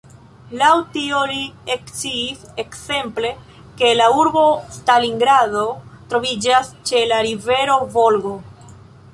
Laŭ 0.59 0.69
tio, 0.93 1.17
li 1.31 1.41
eksciis, 1.73 2.39
ekzemple, 2.63 3.31
ke 3.81 3.93
“la 3.99 4.09
urbo 4.23 4.47
Stalingrado 4.79 5.67
troviĝas 6.15 6.73
ĉe 6.91 7.07
la 7.13 7.21
rivero 7.29 7.81
Volgo. 7.99 8.35